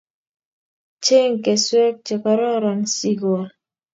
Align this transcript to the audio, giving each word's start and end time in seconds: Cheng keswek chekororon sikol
Cheng 1.03 1.35
keswek 1.43 1.95
chekororon 2.05 2.79
sikol 2.95 3.43